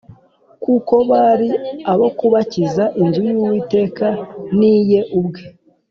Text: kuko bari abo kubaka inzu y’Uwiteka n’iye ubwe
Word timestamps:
kuko 0.63 0.93
bari 1.09 1.49
abo 1.91 2.07
kubaka 2.17 2.53
inzu 3.03 3.19
y’Uwiteka 3.27 4.05
n’iye 4.57 4.99
ubwe 5.19 5.41